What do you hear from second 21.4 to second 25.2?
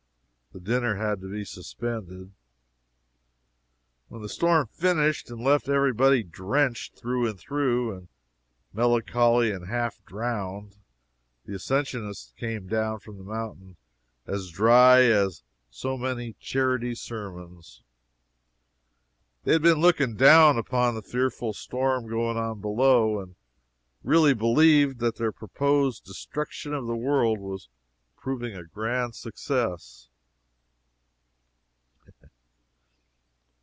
storm going on below, and really believed that